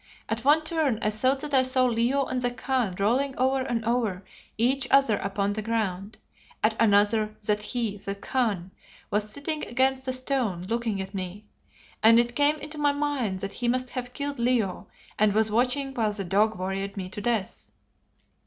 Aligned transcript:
At 0.27 0.43
one 0.43 0.63
turn 0.63 0.97
I 1.03 1.11
thought 1.11 1.41
that 1.41 1.53
I 1.53 1.61
saw 1.61 1.85
Leo 1.85 2.25
and 2.25 2.41
the 2.41 2.49
Khan 2.49 2.95
rolling 2.97 3.37
over 3.37 3.61
and 3.61 3.85
over 3.85 4.25
each 4.57 4.87
other 4.89 5.17
upon 5.17 5.53
the 5.53 5.61
ground; 5.61 6.17
at 6.63 6.75
another, 6.81 7.35
that 7.43 7.61
he, 7.61 7.97
the 7.97 8.15
Khan, 8.15 8.71
was 9.11 9.29
sitting 9.29 9.63
against 9.63 10.07
a 10.07 10.13
stone 10.13 10.63
looking 10.63 10.99
at 11.03 11.13
me, 11.13 11.45
and 12.01 12.19
it 12.19 12.35
came 12.35 12.55
into 12.55 12.79
my 12.79 12.93
mind 12.93 13.41
that 13.41 13.53
he 13.53 13.67
must 13.67 13.91
have 13.91 14.11
killed 14.13 14.39
Leo 14.39 14.87
and 15.19 15.33
was 15.33 15.51
watching 15.51 15.93
while 15.93 16.13
the 16.13 16.25
dog 16.25 16.57
worried 16.57 16.97
me 16.97 17.07
to 17.09 17.21
death. 17.21 17.69